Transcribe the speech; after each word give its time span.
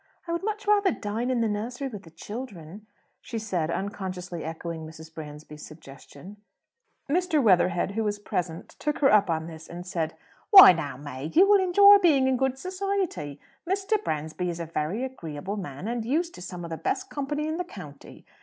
"I 0.27 0.31
would 0.31 0.43
much 0.43 0.65
rather 0.67 0.91
dine 0.91 1.29
in 1.29 1.41
the 1.41 1.47
nursery 1.47 1.87
with 1.87 2.01
the 2.01 2.09
children," 2.09 2.87
she 3.21 3.37
said, 3.37 3.69
unconsciously 3.69 4.43
echoing 4.43 4.83
Mrs. 4.83 5.13
Bransby's 5.13 5.63
suggestion. 5.63 6.37
Mr. 7.07 7.39
Weatherhead, 7.39 7.91
who 7.91 8.03
was 8.03 8.17
present, 8.17 8.69
took 8.79 8.97
her 8.97 9.11
up 9.13 9.29
on 9.29 9.45
this, 9.45 9.67
and 9.69 9.85
said, 9.85 10.15
"Why, 10.49 10.73
now, 10.73 10.97
May, 10.97 11.25
you 11.25 11.47
will 11.47 11.61
enjoy 11.63 11.99
being 11.99 12.27
in 12.27 12.35
good 12.35 12.57
society! 12.57 13.39
Mr. 13.69 14.03
Bransby 14.03 14.49
is 14.49 14.59
a 14.59 14.65
very 14.65 15.03
agreeable 15.03 15.55
man, 15.55 15.87
and 15.87 16.03
used 16.03 16.33
to 16.33 16.41
some 16.41 16.63
of 16.63 16.71
the 16.71 16.77
best 16.77 17.11
company 17.11 17.47
in 17.47 17.57
the 17.57 17.63
county. 17.63 18.25